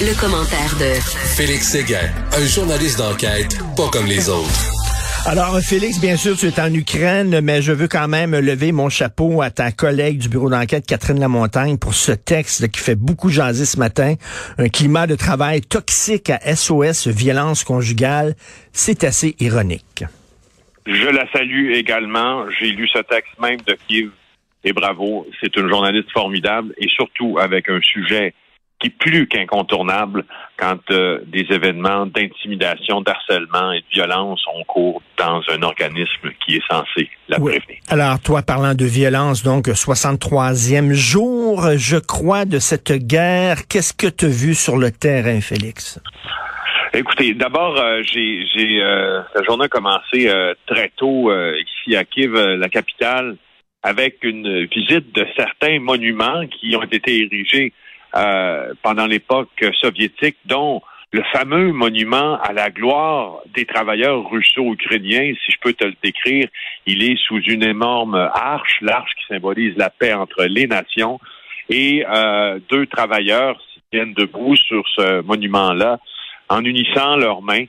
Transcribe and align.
Le 0.00 0.20
commentaire 0.20 0.74
de 0.80 1.00
Félix 1.36 1.68
Séguin, 1.68 2.10
un 2.36 2.44
journaliste 2.44 2.98
d'enquête 2.98 3.56
pas 3.76 3.88
comme 3.92 4.06
les 4.06 4.28
autres. 4.28 5.24
Alors, 5.24 5.60
Félix, 5.60 6.00
bien 6.00 6.16
sûr, 6.16 6.36
tu 6.36 6.46
es 6.48 6.60
en 6.60 6.74
Ukraine, 6.74 7.40
mais 7.40 7.62
je 7.62 7.70
veux 7.70 7.86
quand 7.86 8.08
même 8.08 8.36
lever 8.36 8.72
mon 8.72 8.88
chapeau 8.88 9.40
à 9.40 9.50
ta 9.50 9.70
collègue 9.70 10.18
du 10.18 10.28
bureau 10.28 10.50
d'enquête, 10.50 10.84
Catherine 10.84 11.20
Lamontagne, 11.20 11.78
pour 11.78 11.94
ce 11.94 12.10
texte 12.10 12.68
qui 12.72 12.80
fait 12.80 12.96
beaucoup 12.96 13.28
jaser 13.28 13.66
ce 13.66 13.78
matin. 13.78 14.14
Un 14.58 14.68
climat 14.68 15.06
de 15.06 15.14
travail 15.14 15.60
toxique 15.60 16.30
à 16.30 16.56
SOS, 16.56 17.06
violence 17.06 17.62
conjugale. 17.62 18.34
C'est 18.72 19.04
assez 19.04 19.36
ironique. 19.38 20.02
Je 20.86 21.08
la 21.08 21.30
salue 21.30 21.70
également. 21.72 22.46
J'ai 22.58 22.70
lu 22.70 22.88
ce 22.88 22.98
texte 22.98 23.38
même 23.40 23.60
de 23.64 23.78
Kiev 23.86 24.10
et 24.64 24.72
bravo. 24.72 25.26
C'est 25.40 25.56
une 25.56 25.68
journaliste 25.68 26.10
formidable 26.12 26.74
et 26.78 26.88
surtout 26.88 27.38
avec 27.38 27.68
un 27.68 27.80
sujet 27.80 28.34
qui 28.80 28.88
est 28.88 28.96
plus 28.96 29.26
qu'incontournable 29.26 30.24
quand 30.56 30.78
euh, 30.92 31.18
des 31.26 31.44
événements 31.50 32.06
d'intimidation, 32.06 33.00
d'harcèlement 33.00 33.72
et 33.72 33.80
de 33.80 33.86
violence 33.92 34.40
ont 34.54 34.62
cours 34.64 35.02
dans 35.16 35.40
un 35.52 35.62
organisme 35.62 36.30
qui 36.44 36.56
est 36.56 36.62
censé 36.70 37.10
la 37.28 37.40
Oui. 37.40 37.58
prévenir. 37.58 37.80
Alors, 37.88 38.20
toi, 38.20 38.42
parlant 38.42 38.74
de 38.74 38.84
violence, 38.84 39.42
donc 39.42 39.66
63e 39.66 40.92
jour, 40.92 41.70
je 41.76 41.96
crois, 41.96 42.44
de 42.44 42.60
cette 42.60 42.92
guerre. 42.92 43.66
Qu'est-ce 43.68 43.92
que 43.92 44.06
tu 44.06 44.26
as 44.26 44.28
vu 44.28 44.54
sur 44.54 44.76
le 44.76 44.92
terrain, 44.92 45.40
Félix? 45.40 46.00
Écoutez, 46.94 47.34
d'abord, 47.34 47.76
euh, 47.76 48.02
j'ai, 48.04 48.46
j'ai 48.54 48.80
euh, 48.80 49.20
la 49.34 49.42
journée 49.42 49.64
a 49.64 49.68
commencé 49.68 50.30
très 50.66 50.92
tôt 50.96 51.32
ici 51.54 51.96
à 51.96 52.04
Kiev, 52.04 52.32
la 52.34 52.68
capitale, 52.68 53.36
avec 53.82 54.24
une 54.24 54.64
visite 54.66 55.14
de 55.14 55.26
certains 55.36 55.78
monuments 55.80 56.46
qui 56.46 56.74
ont 56.76 56.82
été 56.82 57.22
érigés 57.24 57.72
euh, 58.16 58.72
pendant 58.82 59.06
l'époque 59.06 59.64
soviétique, 59.80 60.36
dont 60.46 60.82
le 61.10 61.22
fameux 61.32 61.72
monument 61.72 62.38
à 62.40 62.52
la 62.52 62.70
gloire 62.70 63.40
des 63.54 63.64
travailleurs 63.64 64.28
russo-ukrainiens, 64.30 65.32
si 65.44 65.52
je 65.52 65.56
peux 65.60 65.72
te 65.72 65.84
le 65.84 65.94
décrire, 66.02 66.48
il 66.86 67.02
est 67.02 67.18
sous 67.26 67.40
une 67.40 67.62
énorme 67.62 68.14
arche, 68.14 68.78
l'arche 68.82 69.10
qui 69.18 69.34
symbolise 69.34 69.76
la 69.76 69.90
paix 69.90 70.12
entre 70.12 70.44
les 70.44 70.66
nations, 70.66 71.18
et 71.70 72.04
euh, 72.06 72.58
deux 72.70 72.86
travailleurs 72.86 73.58
s'y 73.72 73.80
tiennent 73.90 74.14
debout 74.14 74.56
sur 74.56 74.86
ce 74.96 75.22
monument-là 75.22 75.98
en 76.48 76.64
unissant 76.64 77.16
leurs 77.16 77.42
mains. 77.42 77.64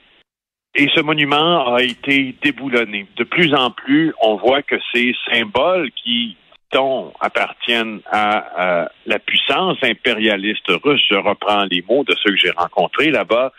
Et 0.74 0.88
ce 0.94 1.00
monument 1.00 1.74
a 1.74 1.82
été 1.82 2.34
déboulonné. 2.42 3.06
De 3.16 3.24
plus 3.24 3.52
en 3.54 3.70
plus, 3.70 4.12
on 4.22 4.36
voit 4.36 4.62
que 4.62 4.76
ces 4.94 5.14
symboles 5.30 5.90
qui 5.92 6.36
dont 6.72 7.12
appartiennent 7.20 8.00
à, 8.10 8.88
la 9.06 9.18
puissance 9.18 9.76
impérialiste 9.82 10.70
russe, 10.84 11.02
je 11.10 11.16
reprends 11.16 11.64
les 11.64 11.82
mots 11.88 12.04
de 12.04 12.14
ceux 12.22 12.30
que 12.30 12.36
j'ai 12.36 12.50
rencontrés 12.50 13.10
là-bas, 13.10 13.52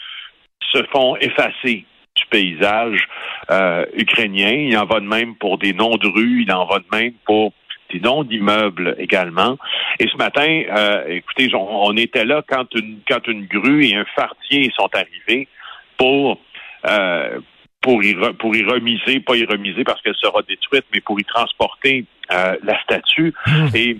se 0.72 0.82
font 0.94 1.18
effacer 1.18 1.86
du 2.16 2.26
paysage 2.30 3.06
euh, 3.50 3.86
ukrainien. 3.96 4.52
Il 4.52 4.78
en 4.78 4.86
va 4.86 5.02
de 5.02 5.06
même 5.06 5.36
pour 5.36 5.58
des 5.58 5.74
noms 5.74 5.98
de 5.98 6.08
rues, 6.08 6.44
il 6.44 6.52
en 6.54 6.66
va 6.66 6.80
de 6.80 6.86
même 6.94 7.14
pour 7.26 7.52
des 7.92 8.00
noms 8.00 8.24
d'immeubles 8.24 8.96
également. 8.98 9.58
Et 10.00 10.08
ce 10.08 10.16
matin, 10.16 10.64
euh, 10.78 11.06
écoutez, 11.08 11.54
on, 11.54 11.88
on 11.88 11.98
était 11.98 12.24
là 12.24 12.42
quand 12.48 12.74
une, 12.76 13.00
quand 13.06 13.28
une 13.28 13.46
grue 13.46 13.88
et 13.88 13.96
un 13.96 14.06
fartier 14.16 14.72
sont 14.74 14.90
arrivés 14.94 15.50
pour 15.98 16.40
euh, 16.88 17.40
pour 17.82 18.04
y, 18.04 18.14
re- 18.14 18.34
pour 18.34 18.56
y 18.56 18.64
remiser, 18.64 19.20
pas 19.20 19.36
y 19.36 19.46
remiser 19.46 19.84
parce 19.84 20.02
qu'elle 20.02 20.16
sera 20.16 20.42
détruite, 20.44 20.86
mais 20.94 21.02
pour 21.02 21.20
y 21.20 21.24
transporter 21.24 22.06
euh, 22.32 22.56
la 22.64 22.82
statue. 22.84 23.34
Et 23.74 23.98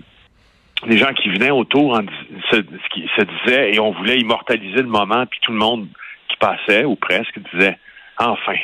les 0.86 0.98
gens 0.98 1.12
qui 1.14 1.28
venaient 1.28 1.50
autour 1.50 1.94
en 1.94 2.04
se, 2.50 2.56
disaient, 2.56 3.74
et 3.74 3.78
on 3.78 3.92
voulait 3.92 4.18
immortaliser 4.18 4.82
le 4.82 4.88
moment, 4.88 5.26
puis 5.26 5.40
tout 5.42 5.52
le 5.52 5.58
monde 5.58 5.88
qui 6.28 6.36
passait, 6.36 6.84
ou 6.84 6.96
presque, 6.96 7.38
disait, 7.52 7.78
enfin, 8.18 8.56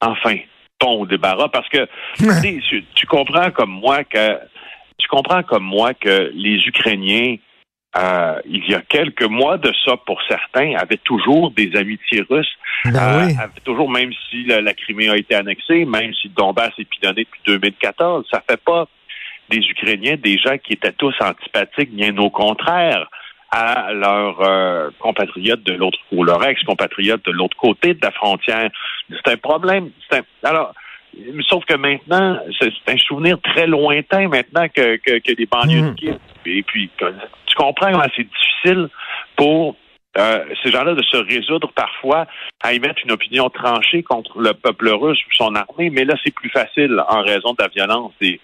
enfin, 0.00 0.36
bon 0.80 1.00
au 1.00 1.06
débarras, 1.06 1.48
parce 1.48 1.68
que 1.68 1.88
tu 2.94 3.06
comprends 3.06 3.50
comme 3.50 3.70
moi 3.70 4.04
que 4.04 4.38
tu 4.98 5.08
comprends 5.08 5.42
comme 5.42 5.64
moi 5.64 5.94
que 5.94 6.30
les 6.34 6.56
Ukrainiens 6.66 7.36
euh, 7.96 8.40
il 8.46 8.68
y 8.68 8.74
a 8.74 8.80
quelques 8.80 9.22
mois 9.28 9.56
de 9.58 9.72
ça, 9.84 9.96
pour 9.98 10.20
certains, 10.28 10.74
avaient 10.76 10.96
toujours 11.04 11.50
des 11.52 11.74
amitiés 11.76 12.24
russes. 12.28 12.52
Ben 12.84 12.94
Euh, 12.96 13.26
oui. 13.26 13.34
avaient 13.40 13.60
toujours, 13.64 13.90
même 13.90 14.12
si 14.28 14.44
la, 14.44 14.60
la 14.60 14.74
Crimée 14.74 15.08
a 15.08 15.16
été 15.16 15.34
annexée, 15.34 15.84
même 15.84 16.12
si 16.14 16.28
le 16.28 16.34
Donbass 16.34 16.72
est 16.78 16.84
pilonné 16.88 17.22
depuis 17.24 17.40
2014, 17.46 18.26
ça 18.30 18.42
fait 18.48 18.60
pas 18.62 18.86
des 19.50 19.58
Ukrainiens 19.58 20.16
des 20.16 20.38
gens 20.38 20.56
qui 20.58 20.72
étaient 20.72 20.92
tous 20.92 21.14
antipathiques, 21.20 21.94
bien 21.94 22.16
au 22.18 22.30
contraire 22.30 23.06
à 23.50 23.92
leurs 23.92 24.40
euh, 24.40 24.90
compatriotes 24.98 25.62
de 25.62 25.74
l'autre 25.74 25.98
ou 26.10 26.24
leurs 26.24 26.44
ex-compatriotes 26.44 27.24
de 27.24 27.30
l'autre 27.30 27.56
côté 27.56 27.94
de 27.94 28.00
la 28.02 28.10
frontière. 28.10 28.68
C'est 29.10 29.32
un 29.32 29.36
problème. 29.36 29.90
Un- 30.10 30.22
alors, 30.42 30.74
sauf 31.48 31.64
que 31.66 31.74
maintenant, 31.76 32.40
c'est 32.58 32.72
un 32.88 32.96
souvenir 32.96 33.38
très 33.42 33.68
lointain 33.68 34.26
maintenant 34.28 34.66
que, 34.74 34.96
que, 34.96 35.18
que 35.20 35.32
les 35.38 35.46
banlieues 35.46 35.82
Mhm. 35.82 35.94
Et 36.46 36.62
puis, 36.62 36.90
tu 36.98 37.54
comprends 37.56 37.92
comment 37.92 38.06
c'est 38.16 38.28
difficile 38.28 38.88
pour 39.36 39.76
euh, 40.16 40.44
ces 40.62 40.70
gens-là 40.70 40.94
de 40.94 41.02
se 41.02 41.16
résoudre 41.16 41.72
parfois 41.74 42.26
à 42.62 42.72
émettre 42.72 43.00
une 43.04 43.10
opinion 43.10 43.50
tranchée 43.50 44.04
contre 44.04 44.38
le 44.38 44.54
peuple 44.54 44.90
russe 44.90 45.18
ou 45.18 45.34
son 45.34 45.54
armée, 45.56 45.90
mais 45.90 46.04
là, 46.04 46.14
c'est 46.24 46.32
plus 46.32 46.50
facile 46.50 47.02
en 47.08 47.22
raison 47.22 47.52
de 47.52 47.62
la 47.62 47.68
violence 47.68 48.12
des, 48.20 48.40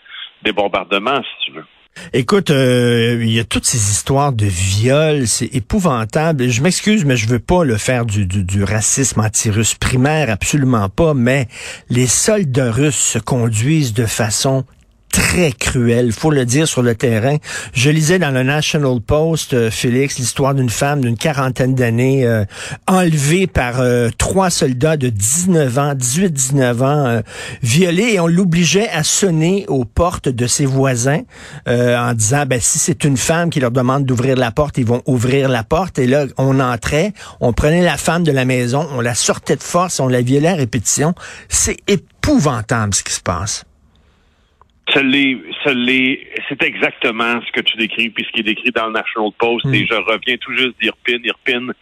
bombardements, 0.52 1.22
si 1.22 1.46
tu 1.46 1.52
veux. 1.52 1.64
Écoute, 2.12 2.50
euh, 2.50 3.18
il 3.20 3.30
y 3.30 3.38
a 3.38 3.44
toutes 3.44 3.66
ces 3.66 3.78
histoires 3.78 4.32
de 4.32 4.46
viol, 4.46 5.26
c'est 5.26 5.54
épouvantable. 5.54 6.48
Je 6.48 6.62
m'excuse, 6.62 7.04
mais 7.04 7.16
je 7.16 7.28
veux 7.28 7.40
pas 7.40 7.62
le 7.62 7.76
faire 7.76 8.04
du, 8.04 8.26
du 8.26 8.64
racisme 8.64 9.20
anti-russe 9.20 9.74
primaire, 9.74 10.28
absolument 10.28 10.88
pas, 10.88 11.14
mais 11.14 11.46
les 11.88 12.06
soldats 12.06 12.72
russes 12.72 12.98
se 12.98 13.18
conduisent 13.18 13.94
de 13.94 14.06
façon 14.06 14.64
très 15.10 15.52
cruelle, 15.52 16.12
faut 16.12 16.30
le 16.30 16.44
dire 16.44 16.66
sur 16.68 16.82
le 16.82 16.94
terrain. 16.94 17.36
Je 17.72 17.90
lisais 17.90 18.18
dans 18.18 18.30
le 18.30 18.42
National 18.42 19.00
Post, 19.00 19.54
euh, 19.54 19.70
Félix, 19.70 20.18
l'histoire 20.18 20.54
d'une 20.54 20.70
femme 20.70 21.00
d'une 21.00 21.16
quarantaine 21.16 21.74
d'années 21.74 22.24
euh, 22.26 22.44
enlevée 22.86 23.46
par 23.46 23.80
euh, 23.80 24.08
trois 24.18 24.50
soldats 24.50 24.96
de 24.96 25.08
19 25.08 25.78
ans, 25.78 25.94
18-19 25.94 26.82
ans, 26.82 27.06
euh, 27.06 27.20
violée, 27.62 28.12
et 28.14 28.20
on 28.20 28.26
l'obligeait 28.26 28.88
à 28.88 29.02
sonner 29.02 29.64
aux 29.68 29.84
portes 29.84 30.28
de 30.28 30.46
ses 30.46 30.66
voisins 30.66 31.22
en 31.66 32.12
disant, 32.14 32.44
ben 32.46 32.60
si 32.60 32.78
c'est 32.78 33.04
une 33.04 33.16
femme 33.16 33.50
qui 33.50 33.60
leur 33.60 33.70
demande 33.70 34.04
d'ouvrir 34.04 34.36
la 34.36 34.50
porte, 34.50 34.78
ils 34.78 34.86
vont 34.86 35.02
ouvrir 35.06 35.48
la 35.48 35.62
porte. 35.64 35.98
Et 35.98 36.06
là, 36.06 36.26
on 36.38 36.60
entrait, 36.60 37.12
on 37.40 37.52
prenait 37.52 37.82
la 37.82 37.96
femme 37.96 38.24
de 38.24 38.32
la 38.32 38.44
maison, 38.44 38.86
on 38.92 39.00
la 39.00 39.14
sortait 39.14 39.56
de 39.56 39.62
force, 39.62 40.00
on 40.00 40.08
la 40.08 40.22
violait 40.22 40.48
à 40.48 40.54
répétition. 40.54 41.14
C'est 41.48 41.76
épouvantable 41.88 42.94
ce 42.94 43.02
qui 43.02 43.12
se 43.12 43.20
passe. 43.20 43.64
Ça 43.64 43.64
l'est- 43.64 43.64
ça 43.64 43.64
l'est- 43.64 44.78
c'est 44.92 46.62
exactement 46.62 47.40
ce 47.46 47.52
que 47.52 47.60
tu 47.60 47.76
décris, 47.76 48.10
puis 48.10 48.24
ce 48.24 48.32
qui 48.32 48.40
est 48.40 48.54
décrit 48.54 48.70
dans 48.70 48.86
le 48.86 48.92
National 48.92 49.30
Post. 49.38 49.66
Et 49.72 49.86
je 49.86 49.94
reviens 49.94 50.36
tout 50.38 50.52
juste 50.56 50.74
d'Irpine. 50.80 51.20
Irpine, 51.24 51.72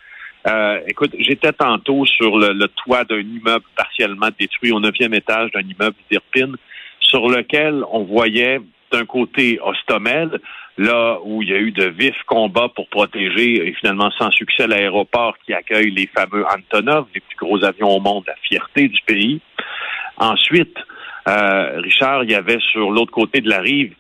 euh, 0.47 0.81
écoute, 0.87 1.13
j'étais 1.19 1.53
tantôt 1.53 2.07
sur 2.07 2.39
le, 2.39 2.53
le 2.53 2.69
toit 2.69 3.05
d'un 3.05 3.21
immeuble 3.21 3.65
partiellement 3.77 4.29
détruit, 4.39 4.73
au 4.73 4.81
neuvième 4.81 5.15
étage 5.15 5.51
d'un 5.53 5.61
immeuble 5.61 5.97
d'Irpine, 6.11 6.57
sur 7.01 7.29
lequel 7.29 7.83
on 7.91 8.05
voyait 8.05 8.61
d'un 8.93 9.05
côté 9.05 9.59
Ostomel, 9.63 10.41
là 10.79 11.19
où 11.25 11.43
il 11.43 11.49
y 11.49 11.53
a 11.53 11.59
eu 11.59 11.73
de 11.73 11.87
vifs 11.87 12.23
combats 12.27 12.69
pour 12.75 12.89
protéger, 12.89 13.69
et 13.69 13.73
finalement 13.75 14.11
sans 14.13 14.31
succès, 14.31 14.67
l'aéroport 14.67 15.37
qui 15.45 15.53
accueille 15.53 15.91
les 15.91 16.07
fameux 16.07 16.45
Antonov, 16.47 17.07
les 17.15 17.21
plus 17.21 17.37
gros 17.37 17.63
avions 17.65 17.91
au 17.91 18.01
monde, 18.01 18.25
la 18.27 18.37
fierté 18.37 18.89
du 18.89 19.01
pays. 19.07 19.41
Ensuite, 20.17 20.77
euh, 21.29 21.81
Richard, 21.81 22.25
il 22.25 22.31
y 22.31 22.35
avait 22.35 22.59
sur 22.73 22.91
l'autre 22.91 23.13
côté 23.13 23.41
de 23.41 23.49
la 23.49 23.61
rive, 23.61 23.95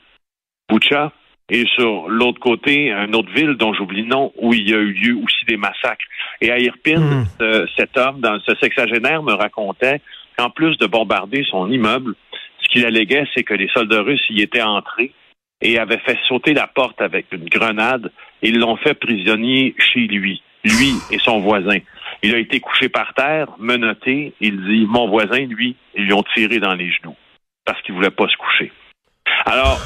Boucha, 0.69 1.13
et 1.51 1.65
sur 1.75 2.09
l'autre 2.09 2.41
côté, 2.41 2.91
une 2.91 3.15
autre 3.15 3.33
ville 3.33 3.55
dont 3.55 3.73
j'oublie 3.73 4.03
le 4.03 4.09
nom, 4.09 4.33
où 4.37 4.53
il 4.53 4.69
y 4.69 4.75
a 4.75 4.79
eu 4.79 4.93
lieu 4.93 5.17
aussi 5.17 5.45
des 5.47 5.57
massacres. 5.57 6.05
Et 6.41 6.51
à 6.51 6.59
Irpin, 6.59 7.25
euh, 7.41 7.67
cet 7.77 7.97
homme, 7.97 8.21
dans 8.21 8.39
ce 8.41 8.55
sexagénaire, 8.57 9.23
me 9.23 9.33
racontait 9.33 10.01
qu'en 10.37 10.51
plus 10.51 10.77
de 10.77 10.87
bombarder 10.87 11.45
son 11.51 11.71
immeuble, 11.71 12.15
ce 12.61 12.69
qu'il 12.69 12.85
alléguait, 12.85 13.25
c'est 13.35 13.45
que 13.45 13.55
les 13.55 13.69
soldats 13.69 14.03
russes 14.03 14.25
y 14.31 14.43
étaient 14.43 14.63
entrés 14.63 15.13
et 15.61 15.79
avaient 15.79 15.99
fait 15.99 16.19
sauter 16.29 16.53
la 16.53 16.67
porte 16.67 17.01
avec 17.01 17.27
une 17.33 17.47
grenade 17.47 18.13
et 18.43 18.51
l'ont 18.51 18.77
fait 18.77 18.95
prisonnier 18.95 19.75
chez 19.79 20.01
lui, 20.01 20.43
lui 20.65 20.93
et 21.11 21.19
son 21.19 21.41
voisin. 21.41 21.79
Il 22.23 22.35
a 22.35 22.39
été 22.39 22.61
couché 22.61 22.89
par 22.89 23.15
terre, 23.15 23.49
menotté. 23.59 24.35
Il 24.41 24.65
dit, 24.65 24.87
mon 24.89 25.09
voisin, 25.09 25.47
lui, 25.47 25.77
ils 25.95 26.05
lui 26.05 26.13
ont 26.13 26.25
tiré 26.35 26.59
dans 26.59 26.75
les 26.75 26.91
genoux 26.91 27.17
parce 27.65 27.81
qu'il 27.83 27.95
voulait 27.95 28.11
pas 28.11 28.27
se 28.29 28.37
coucher. 28.37 28.73
Alors, 29.45 29.79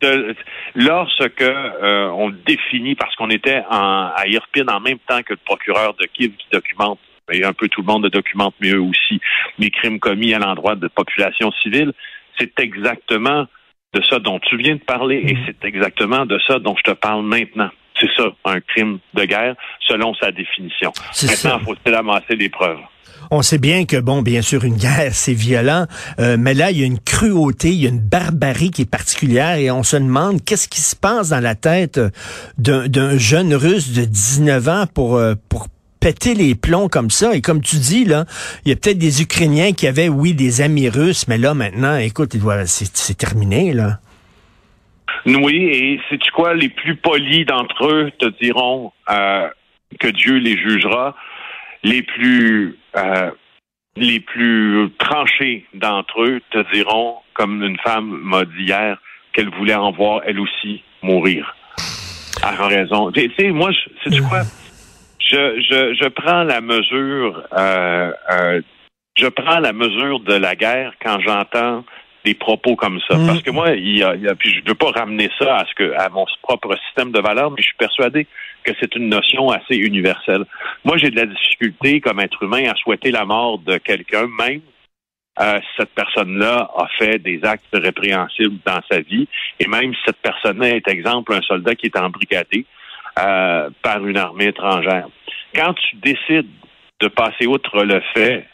de- 0.00 0.34
lorsque 0.74 1.40
euh, 1.42 2.08
on 2.10 2.30
définit, 2.30 2.94
parce 2.94 3.14
qu'on 3.16 3.30
était 3.30 3.62
en, 3.70 4.10
à 4.14 4.22
Irpin 4.26 4.66
en 4.68 4.80
même 4.80 4.98
temps 5.00 5.22
que 5.22 5.32
le 5.32 5.40
procureur 5.44 5.94
de 5.94 6.04
Kiev 6.06 6.32
qui 6.36 6.46
documente, 6.52 7.00
et 7.30 7.44
un 7.44 7.52
peu 7.52 7.68
tout 7.68 7.80
le 7.82 7.86
monde 7.86 8.04
le 8.04 8.10
documente, 8.10 8.54
mais 8.60 8.70
eux 8.70 8.80
aussi, 8.80 9.20
les 9.58 9.70
crimes 9.70 9.98
commis 9.98 10.34
à 10.34 10.38
l'endroit 10.38 10.76
de 10.76 10.88
population 10.88 11.50
civile, 11.62 11.92
c'est 12.38 12.58
exactement 12.60 13.46
de 13.94 14.02
ça 14.02 14.18
dont 14.18 14.38
tu 14.38 14.56
viens 14.56 14.76
de 14.76 14.80
parler 14.80 15.16
et 15.16 15.36
c'est 15.46 15.64
exactement 15.66 16.26
de 16.26 16.38
ça 16.46 16.58
dont 16.58 16.76
je 16.76 16.82
te 16.82 16.94
parle 16.96 17.24
maintenant. 17.24 17.70
C'est 18.00 18.10
ça, 18.16 18.28
un 18.44 18.60
crime 18.60 18.98
de 19.14 19.24
guerre, 19.24 19.54
selon 19.86 20.14
sa 20.14 20.30
définition. 20.32 20.92
Maintenant, 21.22 21.58
faut-il 21.64 21.94
amasser 21.94 22.36
des 22.36 22.48
preuves? 22.48 22.78
On 23.30 23.42
sait 23.42 23.58
bien 23.58 23.84
que, 23.84 23.96
bon, 23.98 24.22
bien 24.22 24.40
sûr, 24.40 24.64
une 24.64 24.76
guerre, 24.76 25.10
c'est 25.12 25.34
violent, 25.34 25.86
euh, 26.18 26.36
mais 26.38 26.54
là, 26.54 26.70
il 26.70 26.78
y 26.78 26.82
a 26.82 26.86
une 26.86 27.00
cruauté, 27.00 27.68
il 27.68 27.74
y 27.82 27.86
a 27.86 27.90
une 27.90 27.98
barbarie 28.00 28.70
qui 28.70 28.82
est 28.82 28.90
particulière 28.90 29.56
et 29.56 29.70
on 29.70 29.82
se 29.82 29.96
demande 29.96 30.42
qu'est-ce 30.44 30.68
qui 30.68 30.80
se 30.80 30.96
passe 30.96 31.28
dans 31.30 31.40
la 31.40 31.54
tête 31.54 32.00
d'un 32.56 33.18
jeune 33.18 33.54
russe 33.54 33.92
de 33.92 34.04
19 34.04 34.68
ans 34.68 34.84
pour, 34.92 35.16
euh, 35.16 35.34
pour 35.48 35.66
péter 36.00 36.34
les 36.34 36.54
plombs 36.54 36.88
comme 36.88 37.10
ça. 37.10 37.34
Et 37.34 37.40
comme 37.42 37.60
tu 37.60 37.76
dis, 37.76 38.04
là, 38.04 38.24
il 38.64 38.68
y 38.70 38.72
a 38.72 38.76
peut-être 38.76 38.98
des 38.98 39.20
Ukrainiens 39.20 39.72
qui 39.72 39.86
avaient, 39.86 40.08
oui, 40.08 40.32
des 40.32 40.60
amis 40.62 40.88
russes, 40.88 41.26
mais 41.28 41.38
là, 41.38 41.54
maintenant, 41.54 41.96
écoute, 41.96 42.30
il 42.34 42.40
doit- 42.40 42.66
c'est 42.66 42.96
c'est 42.96 43.16
terminé, 43.18 43.72
là. 43.74 43.98
Oui, 45.26 45.56
et 45.72 46.00
sais-tu 46.08 46.30
quoi? 46.32 46.54
Les 46.54 46.68
plus 46.68 46.96
polis 46.96 47.44
d'entre 47.46 47.86
eux 47.86 48.10
te 48.18 48.26
diront 48.42 48.92
euh, 49.10 49.48
que 50.00 50.08
Dieu 50.08 50.36
les 50.36 50.56
jugera. 50.58 51.14
Les 51.82 52.02
plus 52.02 52.76
euh, 52.96 53.30
les 53.96 54.20
plus 54.20 54.88
tranchés 54.98 55.64
d'entre 55.74 56.22
eux 56.22 56.40
te 56.50 56.72
diront, 56.72 57.16
comme 57.34 57.62
une 57.62 57.78
femme 57.78 58.20
m'a 58.22 58.44
dit 58.44 58.64
hier, 58.64 58.98
qu'elle 59.32 59.50
voulait 59.50 59.74
en 59.74 59.90
voir 59.92 60.22
elle 60.26 60.38
aussi 60.40 60.82
mourir. 61.02 61.54
Elle 62.42 62.60
raison. 62.66 63.10
Tu 63.12 63.30
sais, 63.38 63.50
moi, 63.50 63.70
je- 63.72 63.90
sais-tu 64.10 64.22
quoi? 64.22 64.42
Je, 65.20 65.60
je, 65.60 65.94
je 66.00 66.08
prends 66.08 66.44
la 66.44 66.60
mesure 66.60 67.42
euh, 67.52 68.12
je 69.16 69.26
prends 69.26 69.58
la 69.58 69.72
mesure 69.72 70.20
de 70.20 70.34
la 70.34 70.54
guerre 70.54 70.92
quand 71.04 71.18
j'entends 71.20 71.84
des 72.28 72.34
propos 72.34 72.76
comme 72.76 73.00
ça. 73.08 73.16
Mm. 73.16 73.26
Parce 73.26 73.42
que 73.42 73.50
moi, 73.50 73.70
il 73.70 73.98
y 73.98 74.02
a, 74.02 74.14
il 74.14 74.22
y 74.22 74.28
a- 74.28 74.34
puis 74.34 74.50
je 74.54 74.60
veux 74.68 74.74
pas 74.74 74.90
ramener 74.90 75.30
ça 75.38 75.56
à 75.56 75.64
ce 75.66 75.74
que 75.74 75.92
à 75.94 76.08
mon 76.10 76.26
propre 76.42 76.76
système 76.86 77.10
de 77.10 77.20
valeurs, 77.20 77.50
mais 77.50 77.62
je 77.62 77.68
suis 77.68 77.76
persuadé 77.76 78.26
que 78.64 78.72
c'est 78.80 78.94
une 78.96 79.08
notion 79.08 79.50
assez 79.50 79.76
universelle. 79.76 80.44
Moi, 80.84 80.98
j'ai 80.98 81.10
de 81.10 81.16
la 81.16 81.26
difficulté 81.26 82.00
comme 82.00 82.20
être 82.20 82.42
humain 82.42 82.64
à 82.68 82.74
souhaiter 82.74 83.10
la 83.10 83.24
mort 83.24 83.58
de 83.58 83.78
quelqu'un, 83.78 84.26
même 84.26 84.60
euh, 85.40 85.58
si 85.60 85.68
cette 85.78 85.94
personne-là 85.94 86.70
a 86.76 86.86
fait 86.98 87.18
des 87.18 87.40
actes 87.44 87.64
répréhensibles 87.72 88.58
dans 88.66 88.80
sa 88.90 89.00
vie, 89.00 89.26
et 89.60 89.68
même 89.68 89.94
si 89.94 90.00
cette 90.04 90.20
personne-là 90.20 90.68
est, 90.76 90.88
exemple, 90.88 91.32
un 91.32 91.42
soldat 91.42 91.74
qui 91.76 91.86
est 91.86 91.98
embrigadé 91.98 92.66
euh, 93.18 93.70
par 93.82 94.04
une 94.04 94.18
armée 94.18 94.48
étrangère. 94.48 95.08
Quand 95.54 95.74
tu 95.74 95.96
décides 95.96 96.50
de 97.00 97.08
passer 97.08 97.46
outre 97.46 97.84
le 97.84 98.02
fait 98.14 98.46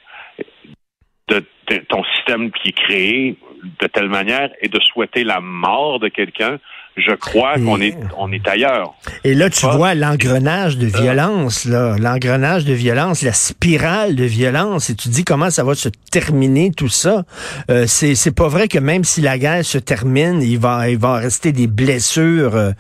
qui 2.53 2.69
est 2.69 2.73
créé 2.73 3.37
de 3.81 3.87
telle 3.87 4.09
manière 4.09 4.51
et 4.61 4.69
de 4.69 4.81
souhaiter 4.81 5.25
la 5.25 5.41
mort 5.41 5.99
de 5.99 6.09
quelqu'un, 6.09 6.59
je 6.97 7.13
crois 7.15 7.55
qu'on 7.57 7.81
est 7.81 7.97
on 8.19 8.31
est 8.33 8.47
ailleurs. 8.47 8.95
Et 9.25 9.35
là, 9.35 9.51
tu 9.51 9.67
vois 9.67 9.95
l'engrenage 9.95 10.79
de 10.79 10.87
violence, 10.87 11.65
là, 11.65 11.97
l'engrenage 11.99 12.65
de 12.65 12.73
violence, 12.73 13.23
la 13.23 13.33
spirale 13.33 14.15
de 14.15 14.25
violence, 14.25 14.91
et 14.91 14.95
tu 14.95 15.09
dis 15.09 15.25
comment 15.25 15.51
ça 15.51 15.65
va 15.65 15.75
se 15.75 15.89
terminer 16.11 16.71
tout 16.71 16.89
ça. 16.89 17.25
Euh, 17.71 17.87
c'est 17.89 18.15
c'est 18.15 18.31
pas 18.31 18.49
vrai 18.49 18.69
que 18.69 18.79
même 18.79 19.03
si 19.05 19.21
la 19.21 19.39
guerre 19.39 19.65
se 19.65 19.79
termine, 19.79 20.41
il 20.43 20.59
va 20.59 20.89
il 20.89 20.99
va 20.99 21.15
rester 21.17 21.51
des 21.53 21.67
blessures, 21.67 22.55
euh, 22.55 22.71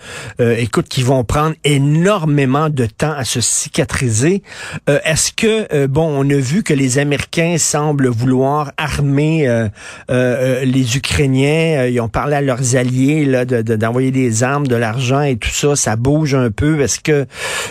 euh, 0.41 0.57
écoute, 0.59 0.87
qui 0.89 1.03
vont 1.03 1.25
prendre 1.25 1.55
énormément 1.65 2.69
de 2.71 2.87
temps 2.87 3.15
à 3.17 3.25
se 3.25 3.41
cicatriser. 3.41 4.43
Euh, 4.89 4.99
Est-ce 5.05 5.33
que 5.33 5.67
euh, 5.75 5.87
bon, 5.89 6.07
on 6.17 6.29
a 6.31 6.37
vu 6.41 6.63
que 6.63 6.73
les 6.75 6.99
Américains 6.99 7.57
semblent 7.59 8.09
vouloir 8.09 8.73
armer 8.77 9.49
euh, 9.49 9.69
euh, 10.11 10.65
les 10.65 10.97
Ukrainiens. 10.97 11.83
Euh, 11.83 11.89
Ils 11.91 12.01
ont 12.01 12.09
parlé 12.09 12.37
à 12.37 12.41
leurs 12.41 12.77
alliés 12.77 13.25
là, 13.25 13.45
de- 13.45 13.63
de- 13.63 13.77
d'envoyer 13.77 14.04
des 14.11 14.43
armes, 14.43 14.67
de 14.67 14.77
l'argent 14.77 15.23
et 15.23 15.37
tout 15.37 15.49
ça. 15.49 15.77
Ça 15.77 15.97
bouge 15.97 16.35
un 16.35 16.51
peu. 16.51 16.81
Est-ce 16.81 17.01
que, 17.01 17.27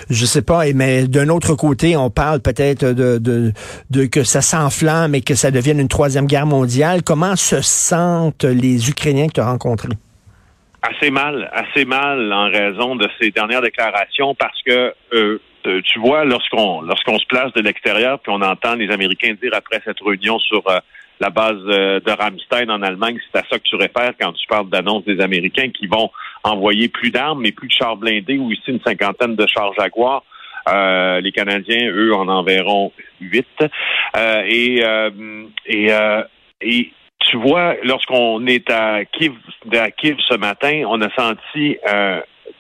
je 0.10 0.26
sais 0.26 0.42
pas, 0.42 0.68
et- 0.68 0.74
mais 0.74 1.08
d'un 1.08 1.30
autre 1.30 1.56
côté, 1.56 1.96
on 1.98 2.10
parle 2.10 2.40
peut-être 2.40 2.86
de 2.86 3.54
que 4.12 4.24
ça 4.24 4.42
s'enflamme 4.42 5.16
et 5.16 5.22
que 5.22 5.36
ça 5.36 5.52
devienne 5.52 5.80
une 5.80 5.88
troisième 5.88 6.26
guerre 6.26 6.46
mondiale. 6.46 7.04
Comment 7.04 7.36
se 7.36 7.62
sentent 7.62 8.44
les 8.44 8.90
Ukrainiens 8.90 9.28
que 9.28 9.34
tu 9.34 9.42
as 9.42 9.46
rencontrés? 9.46 9.90
Assez 10.82 11.12
mal, 11.12 11.50
assez 11.54 11.86
mal 11.86 12.34
en 12.34 12.50
raison 12.50 12.98
de 12.98 13.08
ces 13.20 13.32
dernières 13.32 13.62
déclarations 13.62 14.36
parce 14.36 14.62
que 14.66 14.94
euh, 15.14 15.40
euh, 15.66 15.82
tu 15.86 16.00
vois, 16.00 16.26
lorsqu'on 16.26 16.82
lorsqu'on 16.82 17.18
se 17.18 17.26
place 17.26 17.54
de 17.54 17.62
l'extérieur, 17.62 18.20
puis 18.20 18.34
on 18.36 18.42
entend 18.42 18.76
les 18.76 18.90
Américains 18.92 19.34
dire 19.42 19.52
après 19.54 19.82
cette 19.86 20.02
réunion 20.06 20.38
sur 20.40 20.62
euh, 20.70 20.80
la 21.24 21.30
base 21.30 21.64
euh, 21.68 22.02
de 22.02 22.12
Ramstein 22.12 22.70
en 22.70 22.82
Allemagne, 22.82 23.18
c'est 23.32 23.40
à 23.40 23.44
ça 23.50 23.58
que 23.58 23.64
tu 23.64 23.78
réfères 23.78 24.12
quand 24.20 24.34
tu 24.34 24.46
parles 24.48 24.70
d'annonce 24.70 25.06
des 25.06 25.22
Américains 25.22 25.70
qui 25.70 25.88
vont 25.88 26.12
envoyer 26.44 26.90
plus 26.90 27.12
d'armes, 27.12 27.42
mais 27.42 27.54
plus 27.54 27.70
de 27.70 27.74
chars 27.74 27.96
blindés 27.96 28.38
ou 28.38 28.52
ici 28.52 28.64
une 28.68 28.82
cinquantaine 28.82 29.36
de 29.36 29.48
chars 29.48 29.74
Jaguar. 29.80 30.24
Euh, 30.70 31.22
les 31.22 31.32
Canadiens, 31.32 31.90
eux, 31.92 32.14
en 32.14 32.28
enverront 32.28 32.92
huit. 33.20 33.48
Euh, 34.18 34.44
et 34.46 34.84
et, 35.66 35.90
et 36.62 36.92
tu 37.20 37.38
vois, 37.38 37.76
lorsqu'on 37.84 38.46
est 38.48 38.70
à 38.70 39.06
Kiev, 39.06 39.34
à 39.74 39.92
Kiev 39.92 40.18
ce 40.28 40.36
matin, 40.36 40.84
on 40.88 41.02
a 41.02 41.10
senti 41.16 41.78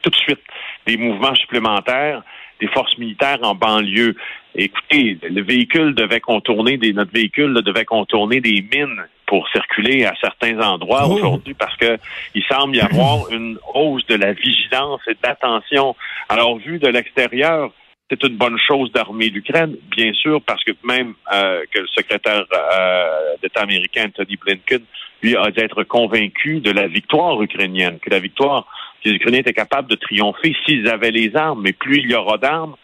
tout 0.01 0.09
de 0.09 0.15
suite 0.15 0.41
des 0.85 0.97
mouvements 0.97 1.35
supplémentaires, 1.35 2.23
des 2.63 2.71
forces 2.71 2.97
militaires 2.97 3.39
en 3.41 3.55
banlieue. 3.55 4.15
Écoutez, 4.55 5.17
le 5.21 5.41
véhicule 5.41 5.93
devait 5.95 6.21
contourner 6.21 6.77
des, 6.77 6.93
notre 6.93 7.11
véhicule 7.11 7.51
là, 7.51 7.61
devait 7.61 7.83
contourner 7.83 8.39
des 8.39 8.63
mines 8.73 9.03
pour 9.25 9.49
circuler 9.49 10.05
à 10.05 10.13
certains 10.21 10.59
endroits 10.61 11.03
Oh. 11.07 11.15
aujourd'hui 11.15 11.55
parce 11.55 11.75
que 11.75 11.97
il 12.35 12.43
semble 12.43 12.77
y 12.77 12.81
avoir 12.81 13.29
une 13.31 13.57
hausse 13.73 14.05
de 14.07 14.15
la 14.15 14.31
vigilance 14.31 15.01
et 15.07 15.13
de 15.13 15.19
l'attention. 15.23 15.95
Alors, 16.29 16.57
vu 16.57 16.79
de 16.79 16.87
l'extérieur, 16.87 17.71
c'est 18.09 18.23
une 18.23 18.37
bonne 18.37 18.59
chose 18.59 18.91
d'armer 18.91 19.29
l'Ukraine, 19.29 19.75
bien 19.91 20.13
sûr, 20.13 20.41
parce 20.41 20.63
que 20.63 20.71
même 20.83 21.15
euh, 21.33 21.63
que 21.71 21.79
le 21.79 21.87
secrétaire 21.87 22.45
euh, 22.53 23.07
d'État 23.41 23.61
américain, 23.61 24.05
Anthony 24.05 24.37
Blinken, 24.37 24.83
lui 25.21 25.35
a 25.35 25.51
d'être 25.51 25.83
convaincu 25.83 26.59
de 26.59 26.71
la 26.71 26.87
victoire 26.87 27.41
ukrainienne, 27.41 27.97
que 27.99 28.09
la 28.09 28.19
victoire, 28.19 28.67
les 29.05 29.15
Ukrainiens 29.15 29.39
étaient 29.39 29.53
capables 29.53 29.89
de 29.89 29.95
triompher 29.95 30.55
s'ils 30.65 30.87
avaient 30.87 31.11
les 31.11 31.35
armes, 31.35 31.61
mais 31.61 31.73
plus 31.73 31.99
il 31.99 32.11
y 32.11 32.15
aura 32.15 32.37
d'armes, 32.37 32.75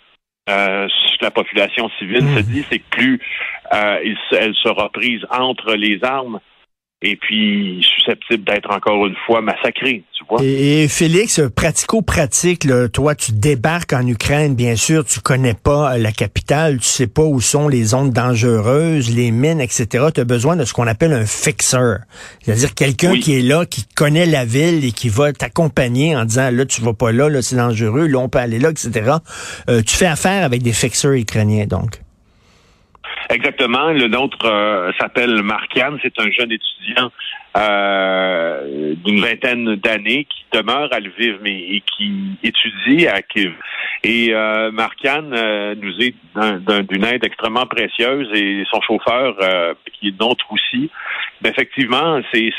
euh, 0.49 0.87
ce 0.87 1.17
que 1.17 1.25
la 1.25 1.31
population 1.31 1.89
civile 1.99 2.23
se 2.35 2.41
dit, 2.41 2.65
c'est 2.69 2.79
que 2.79 2.89
plus 2.89 3.21
euh, 3.73 3.99
il 4.03 4.17
elle 4.31 4.55
sera 4.55 4.89
prise 4.89 5.21
entre 5.29 5.75
les 5.75 6.03
armes 6.03 6.39
et 7.01 7.15
puis 7.15 7.81
susceptible 7.95 8.43
d'être 8.43 8.69
encore 8.75 9.05
une 9.05 9.15
fois 9.25 9.41
massacrée, 9.41 10.03
tu 10.13 10.25
vois. 10.29 10.43
Et, 10.43 10.83
et 10.83 10.87
Félix, 10.89 11.39
pratico-pratique, 11.55 12.65
là, 12.65 12.89
toi, 12.89 13.15
tu 13.15 13.31
débarques 13.31 13.93
en 13.93 14.05
Ukraine, 14.05 14.53
bien 14.53 14.75
sûr, 14.75 15.05
tu 15.05 15.21
connais 15.21 15.53
pas 15.53 15.93
euh, 15.93 15.97
la 15.97 16.11
capitale, 16.11 16.79
tu 16.79 16.87
sais 16.87 17.07
pas 17.07 17.23
où 17.23 17.39
sont 17.39 17.69
les 17.69 17.85
zones 17.85 18.11
dangereuses, 18.11 19.15
les 19.15 19.31
mines, 19.31 19.61
etc. 19.61 20.07
Tu 20.13 20.19
as 20.19 20.25
besoin 20.25 20.57
de 20.57 20.65
ce 20.65 20.73
qu'on 20.73 20.87
appelle 20.87 21.13
un 21.13 21.25
fixer. 21.25 21.99
C'est-à-dire 22.41 22.73
quelqu'un 22.75 23.11
Oui. 23.11 23.21
qui 23.21 23.39
est 23.39 23.43
là, 23.43 23.65
qui 23.65 23.85
connaît 23.95 24.25
la 24.25 24.43
ville 24.43 24.83
et 24.83 24.91
qui 24.91 25.07
va 25.07 25.31
t'accompagner 25.31 26.17
en 26.17 26.25
disant, 26.25 26.51
là, 26.51 26.65
tu 26.65 26.81
vas 26.81 26.93
pas 26.93 27.13
là, 27.13 27.29
là, 27.29 27.41
c'est 27.41 27.55
dangereux, 27.55 28.07
là, 28.07 28.19
on 28.19 28.27
peut 28.27 28.39
aller 28.39 28.59
là, 28.59 28.71
etc. 28.71 29.13
Euh, 29.69 29.81
tu 29.81 29.95
fais 29.95 30.05
affaire 30.07 30.43
avec 30.43 30.63
des 30.63 30.73
fixers 30.73 31.13
ukrainiens, 31.13 31.65
donc. 31.65 32.01
Exactement. 33.29 33.91
Le 33.91 34.07
nôtre 34.07 34.45
euh, 34.45 34.91
s'appelle 34.99 35.41
Markian. 35.43 35.97
C'est 36.01 36.19
un 36.19 36.31
jeune 36.31 36.51
étudiant 36.51 37.11
euh, 37.57 38.95
d'une 39.05 39.21
vingtaine 39.21 39.75
d'années 39.75 40.25
qui 40.25 40.45
demeure 40.51 40.89
à 40.91 40.99
Lviv, 40.99 41.37
mais 41.41 41.59
et 41.59 41.83
qui 41.95 42.37
étudie 42.43 43.07
à 43.07 43.21
Kiev. 43.21 43.53
Et 44.03 44.29
euh, 44.33 44.71
Markian 44.71 45.31
euh, 45.31 45.75
nous 45.75 45.93
est 45.99 46.15
d'une 46.89 47.05
aide 47.05 47.25
extrêmement 47.25 47.65
précieuse 47.65 48.29
et 48.33 48.63
son 48.71 48.81
chauffeur, 48.81 49.35
euh, 49.41 49.73
qui 49.93 50.09
est 50.09 50.19
nôtre 50.19 50.45
aussi. 50.51 50.89
Ben, 51.41 51.51
effectivement, 51.51 52.21
c'est 52.31 52.53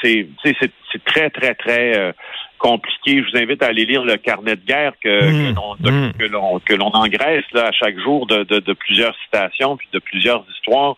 très 1.04 1.30
très 1.30 1.54
très 1.54 2.14
compliqué. 2.60 3.22
Je 3.24 3.30
vous 3.30 3.42
invite 3.42 3.62
à 3.62 3.66
aller 3.66 3.86
lire 3.86 4.04
le 4.04 4.16
carnet 4.16 4.54
de 4.54 4.64
guerre 4.64 4.92
que, 5.02 5.30
mmh. 5.30 5.54
mmh. 5.80 6.12
que 6.18 6.24
l'on 6.26 6.60
que 6.60 6.74
l'on 6.74 6.90
engraisse 6.90 7.50
là 7.52 7.68
à 7.68 7.72
chaque 7.72 7.98
jour 7.98 8.26
de, 8.26 8.44
de, 8.44 8.60
de, 8.60 8.72
plusieurs 8.74 9.14
citations 9.24 9.76
puis 9.76 9.88
de 9.92 9.98
plusieurs 9.98 10.44
histoires 10.54 10.96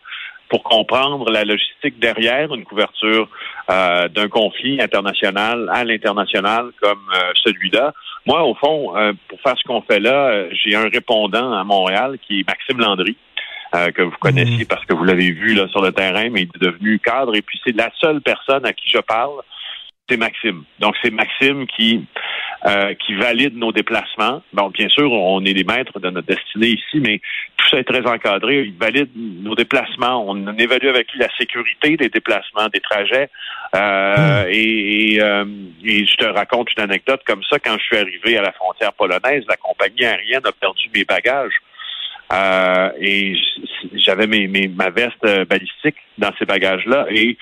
pour 0.49 0.61
comprendre 0.61 1.31
la 1.31 1.45
logistique 1.45 1.97
derrière 1.99 2.53
une 2.53 2.65
couverture 2.65 3.27
euh, 3.71 4.07
d'un 4.09 4.27
conflit 4.27 4.79
international 4.79 5.69
à 5.73 5.83
l'international 5.83 6.65
comme 6.79 7.09
euh, 7.15 7.31
celui-là. 7.43 7.93
Moi, 8.27 8.43
au 8.43 8.53
fond, 8.53 8.95
euh, 8.95 9.13
pour 9.27 9.39
faire 9.41 9.57
ce 9.57 9.63
qu'on 9.63 9.81
fait 9.81 9.99
là, 9.99 10.45
j'ai 10.51 10.75
un 10.75 10.89
répondant 10.89 11.53
à 11.53 11.63
Montréal 11.63 12.19
qui 12.21 12.41
est 12.41 12.47
Maxime 12.47 12.79
Landry. 12.79 13.17
que 13.95 14.03
vous 14.03 14.17
connaissiez 14.19 14.65
mmh. 14.65 14.67
parce 14.67 14.85
que 14.85 14.93
vous 14.93 15.05
l'avez 15.05 15.31
vu 15.31 15.55
là 15.55 15.67
sur 15.69 15.81
le 15.81 15.91
terrain, 15.91 16.29
mais 16.29 16.43
il 16.43 16.49
est 16.53 16.63
devenu 16.63 16.99
cadre 16.99 17.35
et 17.35 17.41
puis 17.41 17.59
c'est 17.65 17.75
la 17.75 17.89
seule 17.99 18.21
personne 18.21 18.65
à 18.65 18.73
qui 18.73 18.87
je 18.91 18.99
parle 18.99 19.41
c'est 20.09 20.17
Maxime. 20.17 20.63
Donc, 20.79 20.95
c'est 21.01 21.11
Maxime 21.11 21.65
qui 21.67 22.05
euh, 22.65 22.93
qui 22.93 23.13
valide 23.15 23.57
nos 23.57 23.73
déplacements. 23.73 24.41
Bon, 24.53 24.69
bien 24.69 24.87
sûr, 24.87 25.11
on 25.11 25.43
est 25.43 25.51
les 25.51 25.65
maîtres 25.65 25.99
de 25.99 26.09
notre 26.09 26.27
destinée 26.27 26.69
ici, 26.69 27.01
mais 27.01 27.19
tout 27.57 27.67
ça 27.67 27.77
est 27.77 27.83
très 27.83 28.05
encadré. 28.07 28.61
Il 28.61 28.77
valide 28.77 29.09
nos 29.15 29.53
déplacements. 29.53 30.23
On 30.25 30.57
évalue 30.57 30.87
avec 30.87 31.11
lui 31.11 31.19
la 31.19 31.27
sécurité 31.37 31.97
des 31.97 32.07
déplacements, 32.07 32.69
des 32.73 32.79
trajets. 32.79 33.29
Euh, 33.75 34.45
hmm. 34.45 34.47
et, 34.49 35.17
euh, 35.19 35.45
et, 35.83 36.05
je 36.05 36.15
te 36.15 36.25
raconte 36.25 36.69
une 36.77 36.83
anecdote 36.83 37.21
comme 37.27 37.43
ça. 37.49 37.59
Quand 37.59 37.77
je 37.77 37.83
suis 37.83 37.97
arrivé 37.97 38.37
à 38.37 38.43
la 38.43 38.53
frontière 38.53 38.93
polonaise, 38.93 39.43
la 39.49 39.57
compagnie 39.57 40.05
aérienne 40.05 40.45
a 40.45 40.53
perdu 40.53 40.89
mes 40.95 41.03
bagages. 41.03 41.59
Euh, 42.31 42.91
et 43.01 43.35
j'avais 43.93 44.27
mes, 44.27 44.47
mes, 44.47 44.69
ma 44.69 44.89
veste 44.89 45.25
balistique 45.49 45.97
dans 46.17 46.31
ces 46.39 46.45
bagages-là. 46.45 47.07
Et 47.09 47.37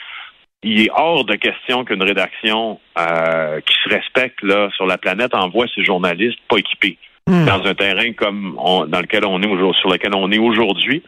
il 0.63 0.81
est 0.81 0.89
hors 0.93 1.25
de 1.25 1.35
question 1.35 1.83
qu'une 1.85 2.03
rédaction 2.03 2.79
euh, 2.97 3.59
qui 3.61 3.75
se 3.83 3.89
respecte 3.89 4.41
là 4.43 4.69
sur 4.75 4.85
la 4.85 4.97
planète 4.97 5.33
envoie 5.33 5.65
ses 5.73 5.83
journalistes 5.83 6.37
pas 6.47 6.57
équipés 6.57 6.97
hmm. 7.27 7.45
dans 7.45 7.65
un 7.65 7.73
terrain 7.73 8.13
comme 8.13 8.55
dans 8.55 8.99
lequel 8.99 9.25
on 9.25 9.41
est 9.41 9.47
aujourd'hui, 9.47 9.81
sur 9.81 9.89
lequel 9.89 10.13
on 10.13 10.31
est 10.31 10.39
aujourd'hui. 10.39 11.03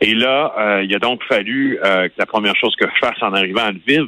Et 0.00 0.14
là, 0.14 0.52
euh, 0.58 0.84
il 0.84 0.94
a 0.94 0.98
donc 0.98 1.22
fallu 1.24 1.78
euh, 1.84 2.08
que 2.08 2.14
la 2.18 2.26
première 2.26 2.56
chose 2.56 2.74
que 2.76 2.86
je 2.86 3.06
fasse 3.06 3.22
en 3.22 3.32
arrivant 3.32 3.62
à 3.62 3.72
Lviv, 3.72 4.06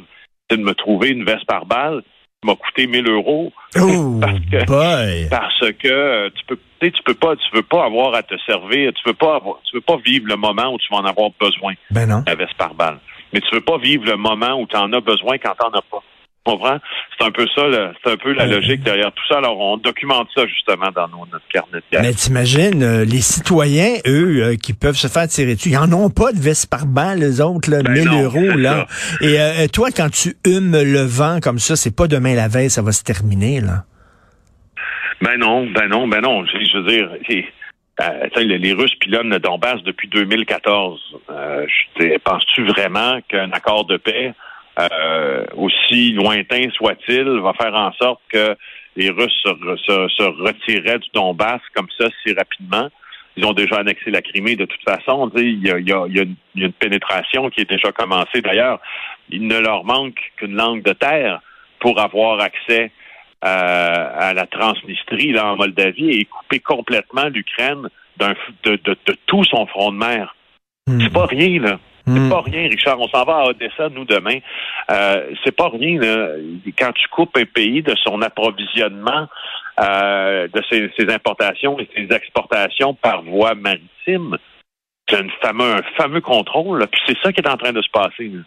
c'est 0.49 0.57
de 0.57 0.63
me 0.63 0.73
trouver 0.73 1.09
une 1.09 1.23
veste 1.23 1.45
par 1.45 1.65
balle 1.65 2.01
qui 2.41 2.47
m'a 2.47 2.55
coûté 2.55 2.87
1000 2.87 3.09
euros. 3.09 3.51
Oh, 3.79 4.19
parce 4.19 4.39
que, 4.39 5.29
parce 5.29 5.59
que 5.59 6.29
tu 6.29 6.45
peux 6.47 6.57
tu 6.79 7.03
peux 7.03 7.15
pas 7.15 7.35
tu 7.35 7.55
veux 7.55 7.63
pas 7.63 7.85
avoir 7.85 8.13
à 8.13 8.21
te 8.21 8.35
servir, 8.45 8.93
tu 8.93 9.01
veux 9.07 9.15
pas 9.15 9.41
tu 9.65 9.75
veux 9.75 9.81
pas 9.81 9.97
vivre 9.97 10.25
le 10.27 10.35
moment 10.35 10.73
où 10.73 10.77
tu 10.77 10.87
vas 10.91 10.99
en 10.99 11.05
avoir 11.05 11.29
besoin. 11.39 11.73
Ben 11.91 12.07
non. 12.07 12.23
La 12.27 12.35
veste 12.35 12.55
par 12.55 12.73
balle 12.75 12.99
mais 13.33 13.41
tu 13.41 13.53
veux 13.53 13.61
pas 13.61 13.77
vivre 13.77 14.05
le 14.05 14.17
moment 14.17 14.59
où 14.59 14.67
tu 14.67 14.75
en 14.75 14.91
as 14.93 15.01
besoin 15.01 15.37
quand 15.37 15.53
tu 15.59 15.65
n'en 15.65 15.77
as 15.77 15.81
pas. 15.81 16.03
Tu 16.45 16.53
comprends? 16.53 16.77
C'est 17.17 17.25
un 17.25 17.31
peu 17.31 17.45
ça, 17.53 17.63
c'est 18.03 18.11
un 18.11 18.17
peu 18.17 18.31
la 18.31 18.45
logique 18.45 18.81
derrière 18.81 19.11
tout 19.11 19.23
ça. 19.27 19.39
Alors, 19.39 19.59
on 19.59 19.77
documente 19.77 20.29
ça 20.33 20.45
justement 20.47 20.91
dans 20.95 21.07
nos, 21.09 21.25
notre 21.31 21.47
carnet 21.49 21.79
de 21.91 21.99
Mais 21.99 22.13
t'imagines, 22.13 22.83
euh, 22.83 23.03
les 23.03 23.19
citoyens, 23.19 23.95
eux, 24.07 24.43
euh, 24.43 24.55
qui 24.55 24.73
peuvent 24.73 24.95
se 24.95 25.07
faire 25.07 25.27
tirer 25.27 25.55
dessus, 25.55 25.69
ils 25.69 25.77
en 25.77 25.91
ont 25.91 26.09
pas 26.09 26.31
de 26.31 26.39
veste 26.39 26.69
par 26.69 26.85
balle, 26.85 27.19
les 27.19 27.41
autres, 27.41 27.69
là, 27.69 27.83
1000 27.83 28.05
ben 28.05 28.23
euros, 28.23 28.57
là. 28.57 28.87
Et 29.21 29.39
euh, 29.39 29.67
toi, 29.67 29.89
quand 29.95 30.09
tu 30.09 30.35
humes 30.45 30.71
le 30.71 31.01
vent 31.01 31.39
comme 31.41 31.59
ça, 31.59 31.75
c'est 31.75 31.95
pas 31.95 32.07
demain 32.07 32.33
la 32.33 32.47
veille, 32.47 32.69
ça 32.69 32.81
va 32.81 32.93
se 32.93 33.03
terminer, 33.03 33.59
là. 33.59 33.83
Ben 35.21 35.37
non, 35.37 35.67
ben 35.71 35.87
non, 35.87 36.07
ben 36.07 36.21
non. 36.21 36.45
Je, 36.45 36.77
veux 36.77 36.89
dire, 36.89 37.09
euh, 38.01 38.27
les 38.35 38.73
Russes 38.73 38.95
pilonnent 38.95 39.31
le 39.31 39.39
Donbass 39.39 39.81
depuis 39.83 40.07
2014. 40.07 40.99
Euh, 41.29 41.65
Penses-tu 42.23 42.65
vraiment 42.65 43.19
qu'un 43.27 43.51
accord 43.51 43.85
de 43.85 43.97
paix, 43.97 44.33
euh, 44.79 45.45
aussi 45.55 46.11
lointain 46.11 46.69
soit-il, 46.75 47.23
va 47.39 47.53
faire 47.53 47.73
en 47.73 47.91
sorte 47.93 48.21
que 48.31 48.55
les 48.95 49.09
Russes 49.09 49.43
se, 49.43 50.07
se, 50.09 50.23
retireraient 50.43 50.99
du 50.99 51.09
Donbass 51.13 51.61
comme 51.75 51.87
ça 51.99 52.07
si 52.23 52.33
rapidement? 52.33 52.89
Ils 53.35 53.45
ont 53.45 53.53
déjà 53.53 53.77
annexé 53.77 54.09
la 54.09 54.21
Crimée 54.21 54.55
de 54.55 54.65
toute 54.65 54.83
façon. 54.83 55.31
Il 55.35 55.65
y, 55.65 55.71
a, 55.71 55.79
y 55.79 55.91
a, 55.91 56.05
y 56.07 56.19
a 56.19 56.25
une 56.55 56.73
pénétration 56.73 57.49
qui 57.49 57.61
est 57.61 57.69
déjà 57.69 57.91
commencée. 57.91 58.41
D'ailleurs, 58.41 58.79
il 59.29 59.47
ne 59.47 59.59
leur 59.59 59.85
manque 59.85 60.19
qu'une 60.37 60.55
langue 60.55 60.81
de 60.81 60.93
terre 60.93 61.41
pour 61.79 61.99
avoir 61.99 62.39
accès 62.39 62.91
euh, 63.45 64.09
à 64.19 64.33
la 64.33 64.47
Transnistrie, 64.47 65.31
là, 65.31 65.53
en 65.53 65.57
Moldavie, 65.57 66.09
et 66.09 66.25
couper 66.25 66.59
complètement 66.59 67.25
l'Ukraine 67.25 67.87
de, 68.17 68.35
de, 68.63 68.79
de, 68.83 69.17
tout 69.27 69.43
son 69.43 69.67
front 69.67 69.91
de 69.91 69.97
mer. 69.97 70.35
Hmm. 70.87 70.99
C'est 71.01 71.13
pas 71.13 71.25
rien, 71.25 71.61
là. 71.61 71.79
C'est 72.07 72.13
hmm. 72.13 72.29
pas 72.29 72.41
rien, 72.41 72.69
Richard. 72.69 72.99
On 72.99 73.07
s'en 73.09 73.25
va 73.25 73.39
à 73.39 73.43
Odessa, 73.49 73.89
nous, 73.89 74.05
demain. 74.05 74.39
Euh, 74.89 75.29
c'est 75.43 75.55
pas 75.55 75.69
rien, 75.69 75.99
là. 75.99 76.29
Quand 76.79 76.93
tu 76.93 77.07
coupes 77.09 77.37
un 77.37 77.45
pays 77.45 77.83
de 77.83 77.93
son 77.95 78.21
approvisionnement, 78.21 79.27
euh, 79.81 80.47
de 80.47 80.63
ses, 80.69 80.89
ses, 80.97 81.13
importations 81.13 81.77
et 81.79 81.87
ses 81.95 82.07
exportations 82.15 82.95
par 82.95 83.21
voie 83.23 83.53
maritime, 83.53 84.37
c'est 85.07 85.17
un 85.17 85.27
fameux, 85.41 85.73
un 85.73 85.83
fameux 85.95 86.21
contrôle. 86.21 86.87
Puis 86.87 87.01
c'est 87.07 87.17
ça 87.21 87.31
qui 87.31 87.41
est 87.41 87.49
en 87.49 87.57
train 87.57 87.73
de 87.73 87.81
se 87.81 87.89
passer. 87.91 88.29
Là. 88.29 88.39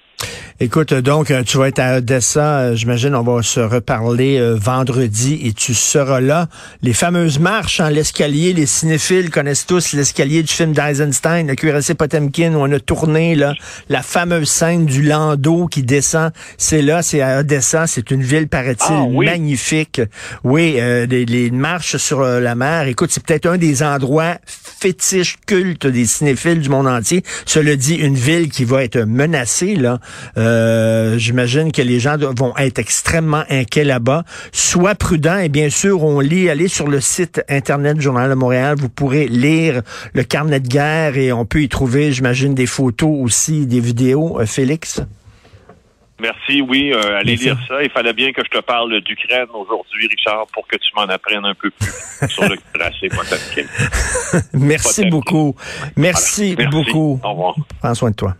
Écoute, 0.63 0.93
donc, 0.93 1.31
euh, 1.31 1.43
tu 1.43 1.57
vas 1.57 1.69
être 1.69 1.79
à 1.79 1.97
Odessa, 1.97 2.59
euh, 2.59 2.77
j'imagine, 2.77 3.15
on 3.15 3.23
va 3.23 3.43
se 3.43 3.61
reparler 3.61 4.39
euh, 4.39 4.59
vendredi 4.61 5.41
et 5.43 5.55
tu 5.55 5.73
seras 5.73 6.21
là. 6.21 6.49
Les 6.83 6.93
fameuses 6.93 7.39
marches 7.39 7.81
en 7.81 7.89
l'escalier, 7.89 8.53
les 8.53 8.67
cinéphiles 8.67 9.31
connaissent 9.31 9.65
tous 9.65 9.95
l'escalier 9.95 10.43
du 10.43 10.53
film 10.53 10.75
d'Eisenstein, 10.75 11.47
le 11.47 11.55
QRC 11.55 11.95
Potemkin, 11.95 12.53
où 12.53 12.59
on 12.59 12.71
a 12.73 12.79
tourné 12.79 13.37
là, 13.37 13.55
la 13.89 14.03
fameuse 14.03 14.51
scène 14.51 14.85
du 14.85 15.03
landau 15.03 15.67
qui 15.67 15.83
descend. 15.83 16.31
C'est 16.59 16.83
là, 16.83 17.01
c'est 17.01 17.23
à 17.23 17.39
Odessa, 17.39 17.87
c'est 17.87 18.11
une 18.11 18.23
ville, 18.23 18.47
paraît-il, 18.47 18.93
ah, 18.93 19.07
magnifique. 19.09 20.03
Oui, 20.45 20.79
les, 21.09 21.51
marches 21.51 21.97
sur 21.97 22.21
la 22.21 22.55
mer. 22.55 22.87
Écoute, 22.87 23.13
c'est 23.13 23.25
peut-être 23.25 23.47
un 23.47 23.57
des 23.57 23.83
endroits 23.83 24.37
fétiches, 24.45 25.39
cultes 25.47 25.87
des 25.87 26.05
cinéphiles 26.05 26.61
du 26.61 26.69
monde 26.69 26.87
entier. 26.87 27.23
Cela 27.47 27.77
dit, 27.77 27.95
une 27.95 28.15
ville 28.15 28.51
qui 28.51 28.65
va 28.65 28.85
être 28.85 28.99
menacée, 28.99 29.75
là. 29.75 30.01
Euh, 30.37 30.50
j'imagine 31.19 31.73
que 31.73 31.83
les 31.83 32.01
gens 32.01 32.17
vont 32.19 32.57
être 32.57 32.79
extrêmement 32.79 33.45
inquiets 33.49 33.85
là-bas. 33.85 34.25
Sois 34.53 34.95
prudent 34.95 35.39
et 35.39 35.49
bien 35.49 35.71
sûr, 35.71 36.03
on 36.03 36.21
lit, 36.21 36.49
allez 36.49 36.69
sur 36.69 36.89
le 36.89 37.01
site 37.01 37.43
Internet 37.49 37.97
du 37.97 38.03
Journal 38.03 38.31
de 38.31 38.35
Montréal, 38.35 38.77
vous 38.79 38.89
pourrez 38.89 39.29
lire 39.29 39.83
le 40.15 40.23
carnet 40.23 40.61
de 40.61 40.69
guerre 40.69 41.17
et 41.17 41.33
on 41.33 41.45
peut 41.45 41.63
y 41.63 41.69
trouver, 41.69 42.13
j'imagine, 42.13 42.55
des 42.55 42.67
photos 42.67 43.11
aussi, 43.21 43.67
des 43.67 43.81
vidéos. 43.81 44.41
Euh, 44.41 44.47
Félix? 44.47 45.03
Merci, 46.21 46.61
oui, 46.61 46.93
euh, 46.93 47.19
allez 47.19 47.37
lire 47.37 47.57
ça. 47.67 47.83
Il 47.83 47.91
fallait 47.91 48.13
bien 48.13 48.33
que 48.33 48.43
je 48.45 48.51
te 48.51 48.63
parle 48.63 49.01
d'Ukraine 49.01 49.47
aujourd'hui, 49.55 50.07
Richard, 50.07 50.47
pour 50.53 50.67
que 50.67 50.77
tu 50.77 50.91
m'en 50.95 51.03
apprennes 51.03 51.45
un 51.45 51.55
peu 51.55 51.71
plus 51.71 52.29
sur 52.29 52.47
le 52.47 52.57
tracé 52.75 53.09
Merci 54.53 55.07
beaucoup. 55.07 55.55
Merci, 55.97 56.55
Merci 56.59 56.71
beaucoup. 56.71 57.21
Au 57.25 57.31
revoir. 57.31 57.55
Prends 57.81 57.95
soin 57.95 58.11
de 58.11 58.17
toi. 58.17 58.37